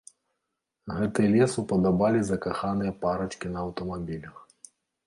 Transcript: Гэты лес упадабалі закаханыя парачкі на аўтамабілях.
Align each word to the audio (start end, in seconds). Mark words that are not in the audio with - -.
Гэты 0.97 1.27
лес 1.35 1.51
упадабалі 1.63 2.19
закаханыя 2.33 2.91
парачкі 3.05 3.47
на 3.55 3.59
аўтамабілях. 3.67 4.35